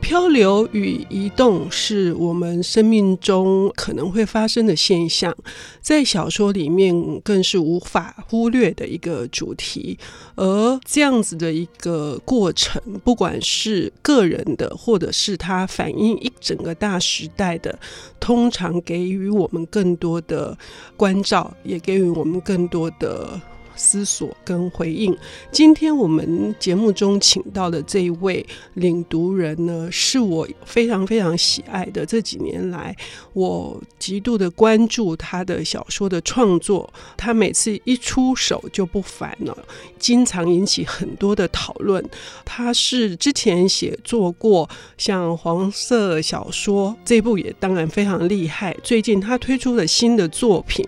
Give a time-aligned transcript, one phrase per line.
[0.00, 5.34] 漂流与移动是我们生命中可能会发生的现象，
[5.80, 9.96] 在小说里面更是无法忽略的一个主题。
[10.34, 17.78] 而这样子的一个过程，不管是个人的，或者是它反映一整个大时代的，
[18.18, 20.56] 通常给予我们更多的
[20.96, 23.40] 关照，也给予我们更多的。
[23.80, 25.16] 思索跟回应。
[25.50, 28.44] 今天我们节目中请到的这一位
[28.74, 32.04] 领读人呢，是我非常非常喜爱的。
[32.04, 32.94] 这几年来，
[33.32, 36.92] 我极度的关注他的小说的创作。
[37.16, 39.56] 他每次一出手就不凡了，
[39.98, 42.04] 经常引起很多的讨论。
[42.44, 48.76] 他是之前写作过像黄色小说这部，也当然非常厉害。
[48.82, 50.86] 最近他推出了新的作品。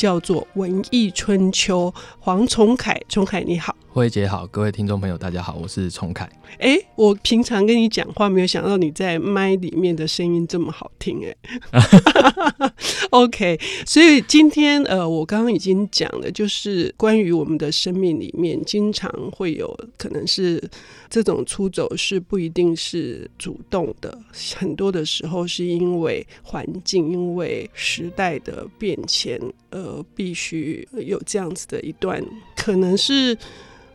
[0.00, 3.76] 叫做《文艺春秋》，黄崇凯，崇凯你好。
[3.92, 6.24] 慧姐好，各位听众朋友，大家好，我是崇凯。
[6.58, 11.36] 哎、欸，我平常跟你讲话，没有想到你在麦里面的声音这么好听，哎。
[13.10, 20.62] OK，所以今天呃，我刚刚已经讲了，就是关于我们的生命里面，经常会有可能是
[21.10, 24.16] 这种出走，是不一定是主动的，
[24.56, 29.38] 很多的时候是因为环境，因为时代的变迁，
[29.70, 32.22] 呃，必须有这样子的一段，
[32.56, 33.36] 可能是。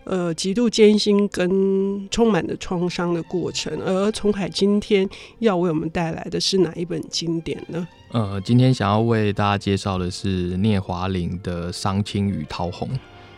[0.07, 3.75] 呃，极度艰辛跟充满了创伤的过程。
[3.83, 5.09] 而崇海今天
[5.39, 7.87] 要为我们带来的是哪一本经典呢？
[8.11, 12.87] 呃，今天想要为大家介绍的是聂华苓的《伤青与桃红》。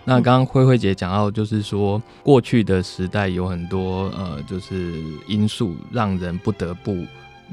[0.03, 6.97] 那刚刚慧慧姐讲到，就是说过去的时代有很多呃，就是因素让人不得不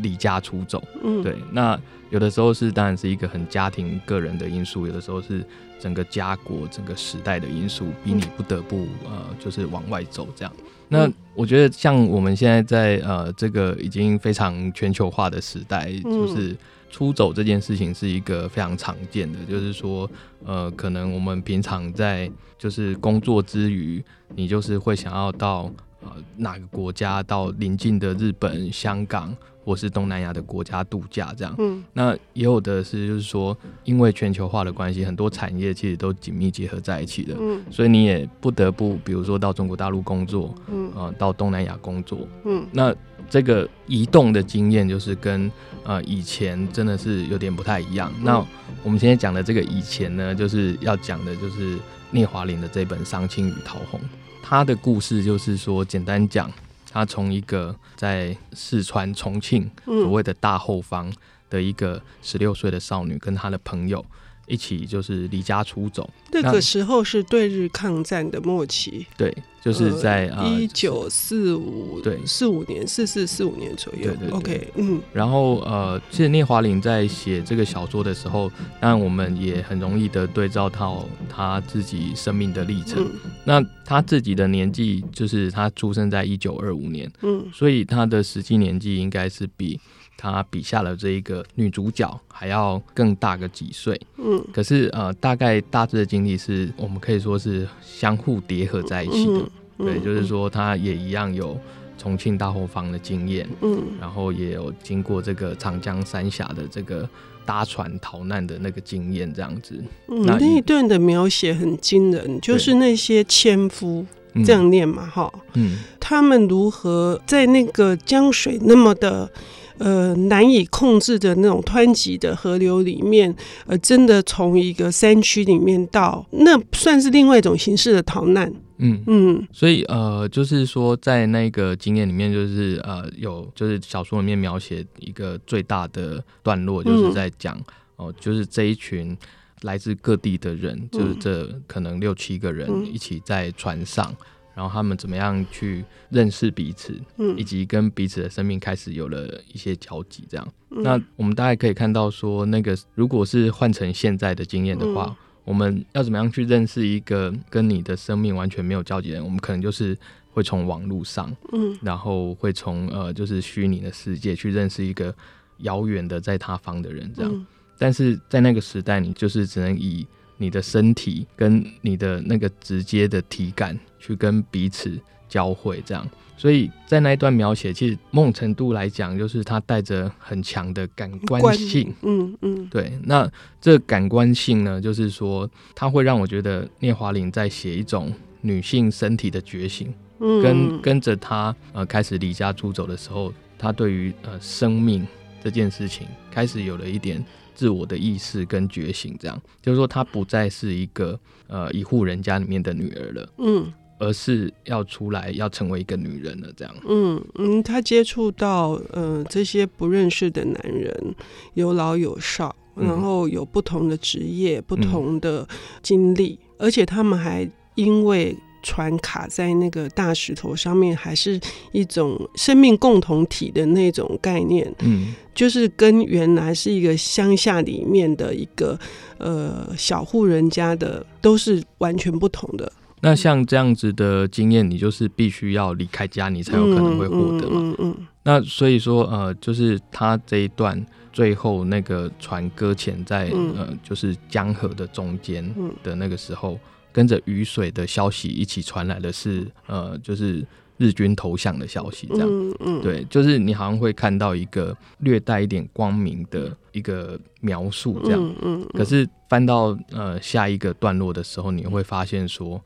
[0.02, 0.82] 离家出走。
[1.02, 1.36] 嗯，对。
[1.52, 1.78] 那
[2.10, 5.44] 有的时候是当然是一个很家庭个人的因素，有的时候是。
[5.80, 10.50] 整个家国、整个时代的因素，逼你不得不呃，就是往外走这样。
[10.88, 16.56] 那我觉得，像我们现在在呃这个已经非常全球化的时代，就是
[16.90, 19.38] 出走这件事情是一个非常常见的。
[19.46, 20.10] 就是说，
[20.46, 24.02] 呃，可能我们平常在就是工作之余，
[24.34, 29.36] 你就是会想要到呃哪个国家，到邻近的日本、香港。
[29.64, 42.94] 或是东南亚的国家度假这样，嗯，那也有的是，就是说，因为全球化的关系，很多产业其实都紧密结合在一起的，嗯，所以你也不得不，比如说到中国大陆工作，嗯，呃，到东南亚工作，嗯，那
[43.30, 45.50] 这个移动的经验就是跟
[45.82, 48.12] 呃以前真的是有点不太一样。
[48.18, 48.46] 嗯，那
[48.82, 51.78] 我们现在讲的这个以前呢，就是要讲的就是
[52.10, 53.98] 聂华苓的这本《伤青与桃红》，
[54.42, 56.52] 他的故事就是说，简单讲。
[56.94, 61.12] 他从一个在四川重庆所谓的大后方
[61.50, 64.04] 的一个十六岁的少女，跟她的朋友
[64.46, 66.08] 一起就是离家出走。
[66.30, 69.06] 那个时候是对日抗战的末期。
[69.16, 69.36] 对。
[69.64, 72.20] 就是在一九四五对。
[72.26, 83.04] 四五年四四四五年左右，对对对，OK，嗯，然后呃，其实聂华苓在写这个小说的时候，当然我们也很容易的对照到他自己生命的历程。
[83.04, 89.78] 嗯、那他自己的年纪，就是他出生在一九二五年，嗯，所以他的实际年纪应该是比
[90.16, 99.38] 他笔下的这一个女主角还要更大个几岁，嗯，可是呃，大概大致的经历是我们可以说是相互叠合在一起的。
[99.38, 101.58] 嗯对，就是说他也一样有
[101.98, 107.08] 重庆大后方的经验，嗯，然后也有经过这个长江三峡的这个
[107.46, 109.82] 搭船逃难的那个经验，这样子。
[110.08, 114.04] 嗯，那一段的描写很惊人，就是那些纤夫
[114.44, 119.30] 这样念嘛，哈，嗯，他们如何在那个江水那么的
[119.78, 123.34] 呃难以控制的那种湍急的河流里面，
[123.66, 128.52] 呃，真的从一个山区里面到，那算是另外一种形式的逃难。
[128.78, 129.02] 嗯。
[129.06, 137.56] 嗯，所以呃，就是说，在那个经验里面，就是呃，有就是小说里面描写一个最大的段落，就是在讲
[137.96, 139.16] 哦、呃，就是这一群
[139.62, 144.14] 来自各地的人，就是这可能六七个人一起在船上，
[144.54, 147.00] 然后他们怎么样去认识彼此，
[147.36, 150.48] 以及跟彼此的生命开始有了一些交集，这样。
[150.68, 155.16] 那我们大概可以看到说，那个如果是换成现在的经验的话。
[155.44, 159.24] 我们要怎么样去认识一个跟你的生命完全没有交集的人？
[159.24, 159.96] 我们可能就是
[160.32, 165.14] 会从网络上，嗯，然后会从呃，就是虚拟的世界去认识一个
[165.58, 167.46] 遥远的在他方的人，这样。
[167.78, 170.06] 但是在那个时代，你就是只能以
[170.38, 174.98] 你的身体跟你的那个直接的体感去跟彼此
[175.28, 176.08] 交汇，这样。
[176.36, 181.94] 所以在那一段描写，其实某种程度来讲，就是它带着很强的感官性。
[182.02, 182.92] 嗯嗯，对。
[183.04, 183.30] 那
[183.60, 189.94] 这感官性呢，就是说，它会让我觉得聂华苓在写一种女性身体的觉醒。
[190.18, 195.06] 嗯，跟跟着她呃开始离家出走的时候，她对于呃生命
[195.42, 197.24] 这件事情开始有了一点
[197.54, 199.16] 自我的意识跟觉醒。
[199.20, 203.32] 这样就是说，她不再是一个呃一户人家里面的女儿了。
[203.38, 203.72] 嗯。
[203.98, 206.74] 而是要出来，要成为一个女人了，这样。
[206.88, 211.14] 嗯嗯，他接触到呃这些不认识的男人，
[211.54, 215.46] 有老有少，然后有不同的职业、嗯、不同的
[215.82, 221.38] 经历，而且他们还因为船卡在那个大石头上面，还是
[221.72, 224.74] 一种生命共同体的那种概念。
[224.80, 228.78] 嗯，就是跟原来是一个乡下里面的一个
[229.18, 232.72] 呃小户人家的，都是完全不同的。
[233.04, 237.60] 那像这样子的经验，你就是必须要离开家，你才有可能会获得嘛。
[237.60, 238.06] 嗯嗯，嗯，嗯。
[238.22, 246.58] 那所以说，呃，就是他这一段最后那个船搁浅在、嗯、呃，就是江河的中间的那个时候，
[246.94, 250.42] 跟着雨水的消息一起传来的是，呃，就是
[250.78, 252.26] 日军投降的消息，这样。
[252.26, 252.80] 嗯嗯。
[252.80, 258.18] 对，就是你好像会看到一个略带一点光明的一个描述，这样。
[258.18, 258.68] 嗯嗯，嗯。
[258.72, 262.58] 可是翻到呃下一个段落的时候，你会发现说。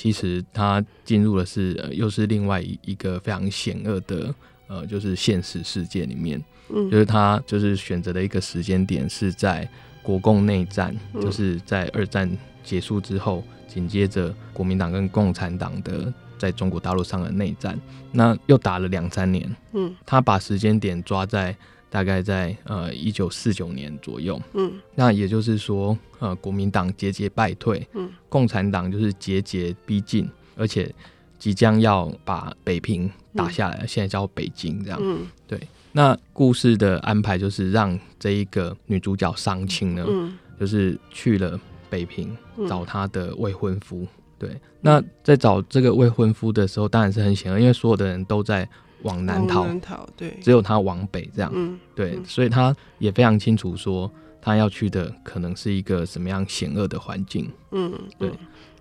[0.00, 4.34] 其实他进入的是、呃，又是另外一个非常险恶的，
[4.66, 6.42] 呃，就是现实世界里面。
[6.70, 9.68] 嗯，就是他就是选择的一个时间点是在
[10.02, 12.26] 国共内战，嗯、就是在二战
[12.64, 17.78] 结束之后，紧接着国民党跟共产党的在中国大陆上的内战，
[18.10, 19.54] 那又打了两三年。
[19.74, 21.54] 嗯，他把时间点抓在。
[21.90, 30.94] 大概在呃一九四九年左右，嗯，那也就是说，呃，国民党节节败退，嗯，共产党就是节节逼近，而且
[31.36, 35.60] 即将要把北平打下来，嗯，现在叫北京这样，嗯，对。
[35.90, 41.60] 那故事的安排就是让这一个女主角桑青呢，嗯，就是去了
[41.90, 42.36] 北平
[42.68, 44.06] 找她的未婚夫，
[44.38, 44.56] 对。
[44.80, 48.68] 那在找这个未婚夫的时候，当然是很险恶，因为所有的人都在。
[49.02, 54.10] 往南逃，南逃，对，只有他往北这样，嗯，对，所以他也非常清楚说，
[54.40, 58.30] 他要去的可能是一个什么样险恶的环境，嗯，对。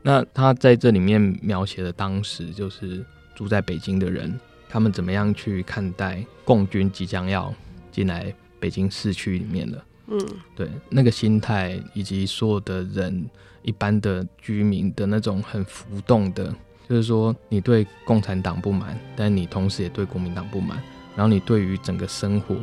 [0.01, 3.05] 那他在这里面描写的当时就是
[3.35, 4.39] 住在北京的人，
[4.69, 7.53] 他们怎么样去看待共军即将要
[7.91, 10.19] 进来北京市区里面了，嗯，
[10.55, 13.29] 对，那个心态以及所有的人，
[13.61, 16.53] 一般的居民的那种很浮动的。
[16.89, 20.81] 就是说，你对共产党不满，但你同时也对国民党不满，
[21.15, 22.55] 然后你对于整个生活、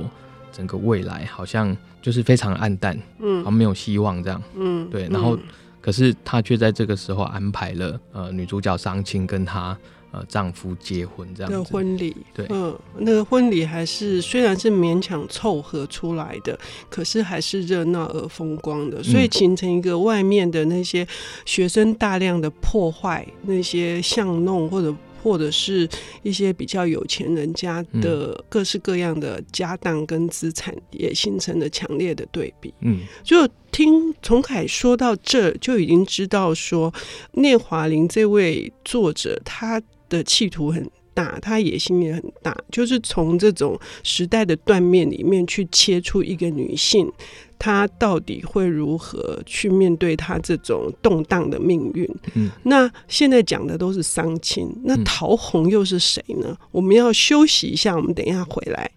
[0.51, 5.07] 整个未来，好像就是非常暗淡，嗯，好像没有希望这样，嗯，对。
[5.09, 5.39] 然后，
[5.81, 9.79] 可是他却在这个时候安排了呃女主角桑青跟他。
[10.17, 16.59] 呃，丈夫结婚这样的婚礼，对，嗯，那个婚礼还是虽然是勉强凑合出来的，
[16.89, 21.07] 可是还是热闹而风光的，所以形成一个外面的那些
[21.45, 25.87] 学生大量的破坏那些巷弄，或者或者是
[26.23, 32.73] 一些比较有钱人家的各式各样的家当跟资产，也形成了强烈的对比。
[32.81, 36.95] 嗯，就听从凯说到这，就已经知道说
[37.33, 39.83] 聂华苓这位作者他。
[40.09, 47.11] 的企图很大，他野心也很大，就是从这种时代的断面里面去切出一个女性，
[47.59, 52.07] 她到底会如何去面对她这种动荡的命运？
[52.35, 56.49] 嗯，那现在讲的都是桑青，那陶虹又是谁呢？
[56.51, 58.91] 嗯，我们要休息一下，我们等一下回来。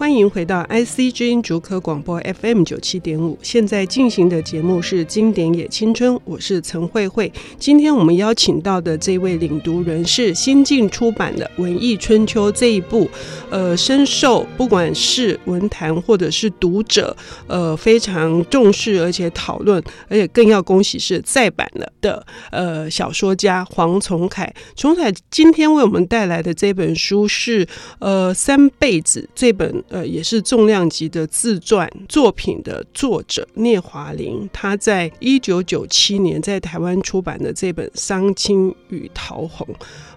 [0.00, 7.30] 欢迎回到 IC 之音竹科广播 FM 九七点五，现在进行的节目是《经典也青春》，我是陈慧慧。
[7.58, 13.10] 今天我们邀请到的这位领读人是新晋出版的《文艺春秋》这一部，
[13.50, 17.14] 呃，深受不管是文坛或者是读者，
[17.46, 24.50] 呃，非常重视而且讨论，而且更要恭喜是再版了的，呃，小说家黄崇凯。
[24.74, 29.84] 崇凯今天为我们带来的这本书是呃《三辈子》这本。
[29.90, 39.66] 呃，也是重量级的自传作品的作者聂华苓，他在一九九七年在台湾出版的这本《桑青与桃红》。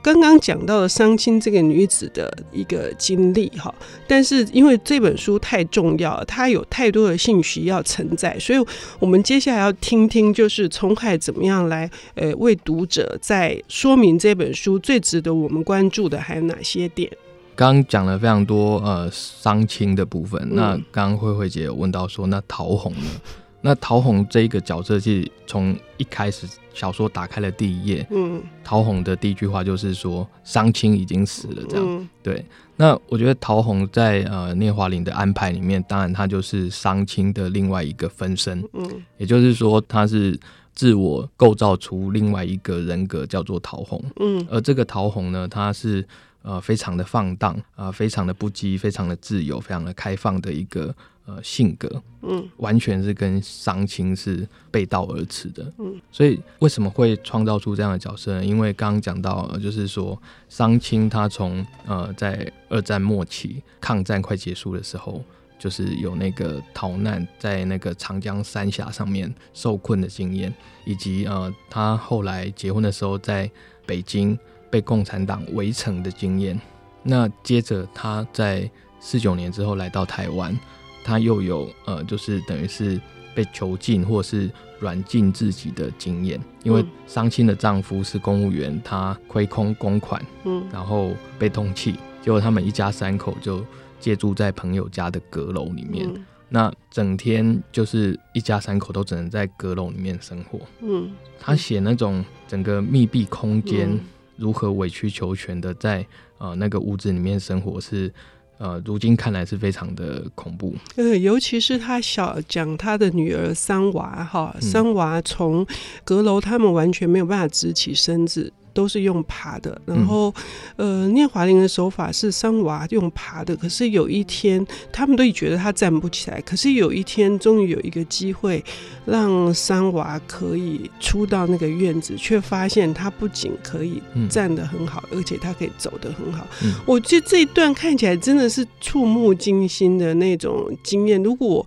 [0.04, 3.74] 刚刚讲到了桑青这个女子的一个经历哈，
[4.08, 8.64] 但是因为这本书太重要，它有太多的信息要承载，所以
[9.00, 17.10] 我们接下来要听听，就是从海怎么样来呃为读者在说明这本书最值得我们关注的还有哪些点。
[17.56, 23.10] 刚刚讲了非常多呃伤亲的部分，嗯、那刚刚慧慧姐有问到说，那桃红呢？
[23.66, 32.46] 那桃红这一个角色，其实从一开始小说打开了第一页，嗯，桃红的第一句话就是说伤亲已经死了，这样、嗯，对。
[32.76, 38.86] 那我觉得桃红在呃聂华苓的安排里面，当然他就是伤亲的另外一个分身，嗯，
[39.18, 40.38] 也就是说他是
[40.74, 46.06] 自我构造出另外一个人格，叫做桃红，嗯，而这个桃红呢，他是
[46.44, 50.96] 呃非常的放荡啊、呃，非常的不羁，非常的自由，非常的开放的一个。
[51.26, 58.46] 呃，性格，嗯，完全是跟商亲是背道而驰的，嗯，所以为什么会创造出这样的角色呢？
[58.46, 65.24] 因为刚刚讲到，呃，就是说商亲他从呃在二战末期抗战快结束的时候，
[65.58, 73.50] 就是有那个逃难在那个长江三峡上面受困的经验，以及呃他后来结婚的时候在
[73.86, 74.38] 北京
[74.74, 76.60] 被共产党围城的经验，
[77.04, 78.68] 那接着他在
[79.00, 80.58] 四九年之后来到台湾。
[81.04, 83.00] 他又有呃，就是等于是
[83.36, 84.50] 被囚禁或是
[84.80, 93.64] 软禁自己的经验，因为伤心的丈夫是公务员，他亏空公款，嗯，然后被通缉，结果他们一家三口就
[94.00, 104.00] 借住在朋友家的阁楼里面，嗯，那整天就是一家三口都只能在阁楼里面生活，嗯，他写那种整个密闭空间
[104.36, 106.06] 如何委曲求全的在
[106.38, 108.12] 呃那个屋子里面生活是。
[108.60, 110.74] 呃，如今看来是非常的恐怖。
[110.96, 115.66] 呃，尤其是他小讲他的女儿三娃哈，三娃从
[116.06, 118.54] 阁楼，他们完全没有办法直起身子。
[118.74, 120.34] 都是用爬的，然后，
[120.76, 123.56] 呃，念华林的手法是三娃用爬的。
[123.56, 126.42] 可是有一天，他们都觉得他站不起来。
[126.42, 128.64] 可是有一天，终于有一个机会，
[129.06, 136.48] 让三娃可以出到那个院子，却发现他不仅可以站得很好，而且他可以走得很好。
[136.86, 141.22] 我觉得这一段看起来真的是触目惊心的那种经验。
[141.22, 141.66] 如果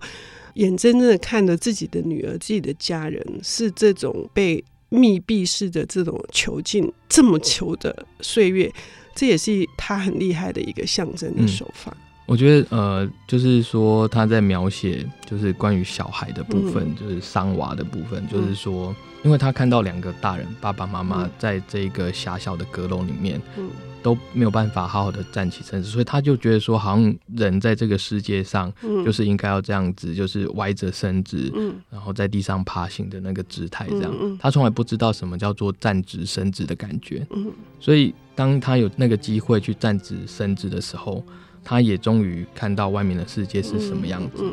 [0.55, 4.63] 眼睁睁的看着自己的女儿、自己的家人是这种被。
[4.89, 8.71] 密闭式的这种囚禁，这么囚的岁月，
[9.15, 11.91] 这也是他很厉害的一个象征的手法。
[11.95, 18.95] 嗯，我觉得，呃，就是说他在描写，就是关于小孩的部分，嗯，就是伤娃的部分，嗯，就是说。
[19.23, 23.69] 因为他看到两个大人，爸爸妈妈在这个狭小的阁楼里面，嗯，
[24.07, 28.71] 都没有办法好好的站起身子，所以他就觉得说，好像人在这个世界上，
[29.03, 34.37] 就是应该要这样子，就是歪着身子，嗯，然后在地上爬行的那个姿态，这样。
[34.39, 41.21] 他从来不知道什么叫做站直身子的感觉，嗯，所以当他有那个机会去站直身子的时候，
[41.65, 44.45] 他也终于看到外面的世界是什么样子。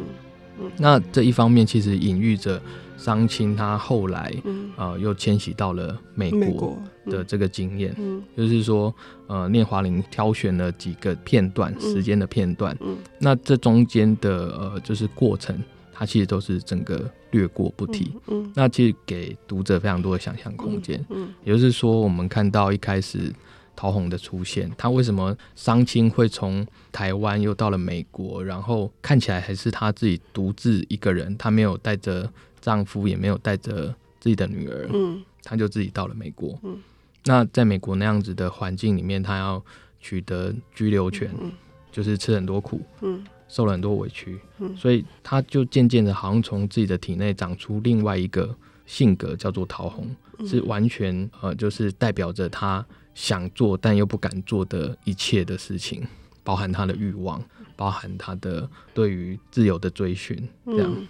[0.77, 2.61] 那这一方面其实隐喻着。
[2.97, 8.95] 商亲他后来，嗯、呃，又迁徙到了美国的这个经验，嗯，就是说，
[9.27, 15.59] 呃，聂华苓挑选了几个片段，时间的片段，嗯，那这中间的呃，就是过程，
[15.93, 23.33] 他其实都是整个略过不提，嗯，那其实给读者非常多的想象空间，嗯，也就是说，我们看到一开始。
[23.77, 28.41] 陶虹的出现，他为什么商亲会从台湾又到了美国？
[28.41, 32.31] 然后看起来还是他自己独自一个人，他没有带着
[32.65, 36.59] 丈夫，也没有带着自己的女儿，嗯，他就自己到了美国。
[36.63, 36.81] 嗯，
[37.25, 39.63] 那在美国那样子的环境里面，他要
[40.01, 41.53] 取得居留权，嗯，
[41.93, 48.57] 就是吃很多苦，嗯，受了很多委屈，嗯，所以他就渐渐的，好像从自己的体内长出另外一个
[48.87, 52.85] 性格，叫做桃红，嗯，是完全呃，就是代表着他。
[53.17, 56.03] 想做但又不敢做的一切的事情，
[56.43, 57.41] 包含他的欲望，
[57.77, 60.37] 包含他的对于自由的追寻。
[60.67, 61.09] 这样，嗯，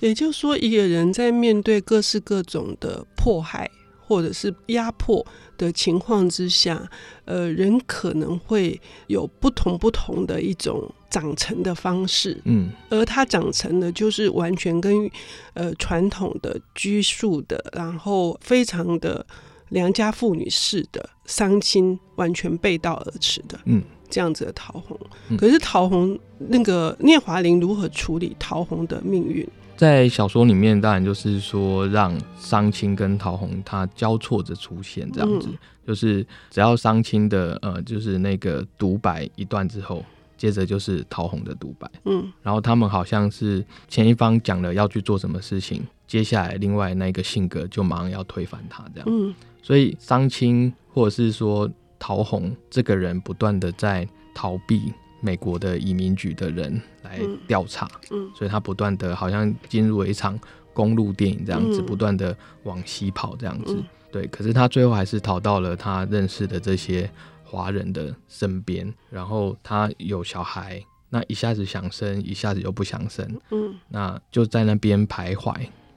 [0.00, 3.70] 也就是说，一个人在面对各式各种的迫害
[4.06, 5.24] 或者是压迫
[5.58, 6.88] 的情况之下，
[7.24, 12.40] 呃，人可能会有不同不同的一种长成的方式。
[12.44, 15.10] 嗯，而他长成的，就是完全跟
[15.54, 19.24] 呃传统的拘束的，然后非常的。
[19.70, 24.98] 良家妇女式的商亲完全背道而驰的，嗯，这样子的桃红，
[25.28, 29.46] 嗯、可是桃红那个聂华苓如何处理桃红的命运？
[29.76, 40.02] 在小说里面，当然就是说让商青跟桃红他交错着出现，这样子，嗯、就是只要商青的呃，就是那个独白一段之后，
[40.38, 49.34] 接着就是桃红的独白，嗯，然后他们好像是前一方讲了要去做什么事情，接下来另外那个性格就马上要推翻他，这样，嗯。
[49.62, 60.38] 所以商青或者是说桃红这个人不断的在逃避美国的移民局的人来调查，嗯，所以他不断的好像进入了一场
[60.72, 64.26] 公路电影这样子，不断的往西跑这样子，对。
[64.26, 67.10] 可是他最后还是逃到了他认识的这些
[67.42, 75.54] 华人的身边，然后他有小孩，那一下子想生，一下子又不想生，嗯，那就在那边徘徊。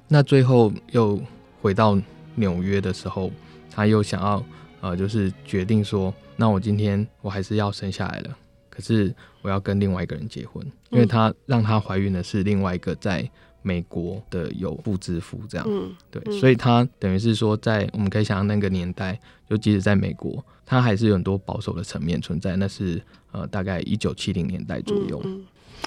[0.07, 1.21] 那最后又
[1.61, 1.99] 回到
[2.35, 3.29] 纽约的时候，
[3.69, 4.43] 他又想要
[4.81, 8.37] 呃，就是决定说，那我今天我还是要生下来了，
[8.69, 13.29] 可是我要跟另外一个人结婚，因为她让她怀孕的是另外一个在。
[13.61, 19.19] 美国的有妇之夫这样，嗯、对，嗯、所以他等于是说，在我们可以想象那个年代，
[19.49, 22.55] 就即使在美国，他还是有很多保守的层面存在。
[22.55, 23.01] 那是
[23.33, 25.21] 呃，大概一九七零年代左右。
[25.25, 25.45] 嗯嗯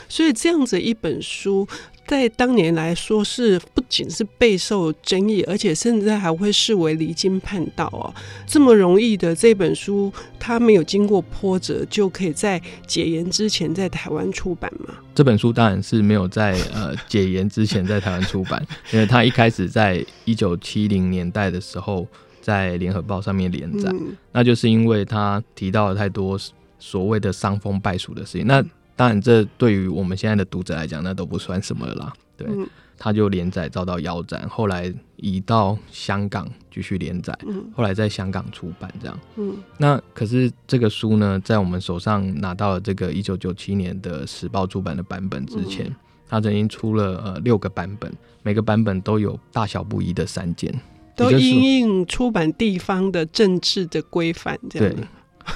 [0.08, 1.66] 所以这样子一本书，
[2.06, 8.12] 在当年来说是不仅是备受争议，而且甚至还会视为离经叛道哦。
[8.46, 14.94] 这么容易的这本书，它没有经过波折，就可以在解严之前在台湾出版吗？
[15.14, 22.06] 这本书当然是没有在呃解严之前在台湾出版，因为它一开始在一九七零年代的时候
[22.40, 26.38] 在联合报上面连载，嗯、那就是因为它提到了太多
[26.78, 28.46] 所谓的伤风败俗的事情。
[28.46, 28.64] 那
[29.02, 32.12] 当然，这对于我们现在的读者来讲，那都不算什么了啦。
[32.36, 32.64] 对，嗯、
[32.96, 39.18] 他就连载遭到腰斩，后来移到香港继续连载，嗯、后来在香港出版这样。
[39.34, 45.96] 嗯，那可是这个书呢，在我们手上拿到了这个一九九七年的时报出版的版本之前，嗯、
[46.28, 48.08] 他曾经出了呃六个版本，
[48.44, 50.72] 每个版本都有大小不一的删减，
[51.16, 54.94] 都因应出版地方的政治的规范这样。
[54.94, 55.04] 对，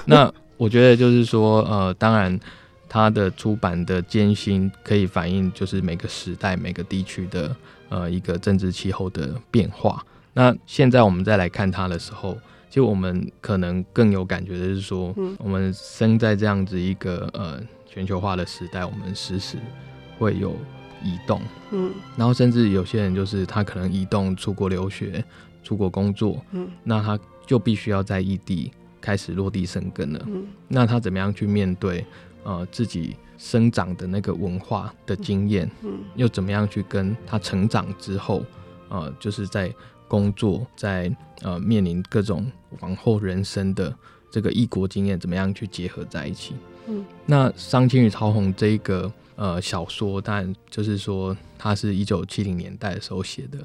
[0.07, 2.41] 那我觉得就是说，呃，当然。
[2.97, 7.55] 它的出版的艰辛可以反映，就是每个时代、每个地区的
[7.91, 10.03] 呃一个政治气候的变化。
[10.33, 12.33] 那现在我们再来看它的时候，
[12.71, 19.59] 其实我们可能更有感觉的是说，嗯、我们生在这样子一个呃全球化的时代，我们时时
[20.19, 20.57] 会有
[21.05, 25.23] 移动，嗯，然后甚至有些人就是他可能移动出国留学、
[25.63, 28.73] 出国工作，嗯，那他就必须要在异地
[29.03, 32.03] 开始落地生根了，嗯，那他怎么样去面对？
[32.47, 38.45] 呃，自己生长的那个文化的经验，嗯，又怎么样去跟他成长之后，
[38.89, 39.75] 呃，就是在
[40.07, 43.93] 工作，在呃面临各种往后人生的
[44.31, 46.55] 这个异国经验，怎么样去结合在一起？
[46.87, 53.59] 嗯，那《伤青与桃红》这一个呃小说，当然就是说，它是一九七零年代的时候写的，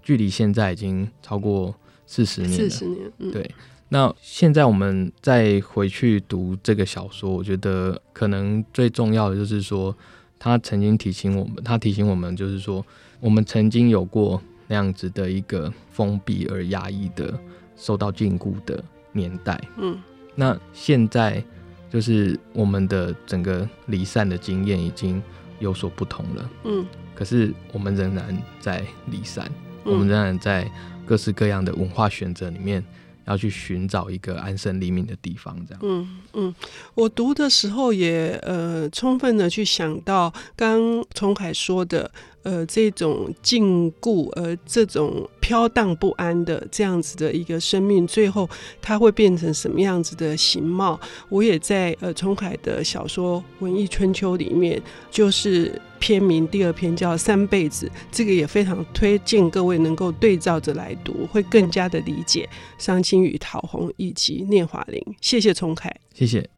[0.00, 1.74] 距离现在已经超过
[2.06, 3.50] 四十年了，四十年，嗯，对。
[3.90, 9.96] 那现在我们再回去读这个小说，我觉得可能最重要的就是说，
[10.38, 12.84] 他曾经提醒我们，他提醒我们就是说，
[13.18, 17.32] 我们曾经有过那样子的一个封闭而压抑的、
[17.76, 19.58] 受到禁锢的年代。
[19.78, 19.98] 嗯，
[20.34, 21.42] 那现在
[21.88, 25.22] 就是我们的整个离散的经验已经
[25.60, 26.50] 有所不同了。
[26.64, 29.50] 嗯，可是我们仍然在离散，
[29.82, 30.70] 我们仍然在
[31.06, 32.84] 各式各样的文化选择里面。
[33.28, 35.80] 要去寻找一个安身立命的地方，这样。
[35.82, 36.54] 嗯嗯，
[36.94, 42.10] 我读的时候也呃，充分的去想到刚崇海说的。
[42.44, 48.46] 呃，这种禁锢，呃，这种飘荡不安的这样子的一个生命，最后
[48.82, 51.00] 它会变成什么样子的形貌？
[51.30, 54.78] 我也在呃，崇凯的小说《文艺春秋》里面，
[55.10, 62.46] 就是篇名第二篇叫《三辈子》，这个也非常推荐各位能够对照着来读，会更加的理解
[62.84, 65.02] 《伤青与桃红》以及聂华林。
[65.22, 66.57] 谢谢崇凯，谢谢。